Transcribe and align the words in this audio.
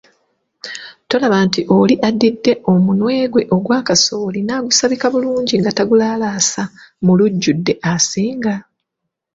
Tolaba 1.09 1.37
nti 1.47 1.61
oli 1.79 1.95
addidde 2.07 2.53
omunwe 2.71 3.15
gwe 3.31 3.43
ogwa 3.55 3.77
kasooli 3.87 4.39
n'agusabika 4.43 5.05
bulungi 5.13 5.55
nga 5.59 5.71
tagulaalasa 5.77 6.63
mu 7.05 7.11
lujjudde 7.17 7.73
asinga. 7.93 8.53